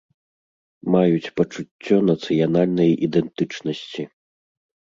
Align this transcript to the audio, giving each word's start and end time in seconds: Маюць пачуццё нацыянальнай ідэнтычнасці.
Маюць 0.95 1.33
пачуццё 1.41 1.95
нацыянальнай 2.09 2.91
ідэнтычнасці. 3.09 4.03